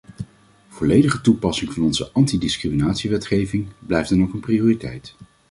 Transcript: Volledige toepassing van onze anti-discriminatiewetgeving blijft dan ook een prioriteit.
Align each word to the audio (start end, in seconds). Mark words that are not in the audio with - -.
Volledige 0.67 1.21
toepassing 1.21 1.73
van 1.73 1.83
onze 1.83 2.11
anti-discriminatiewetgeving 2.11 3.67
blijft 3.79 4.09
dan 4.09 4.21
ook 4.21 4.33
een 4.33 4.39
prioriteit. 4.39 5.15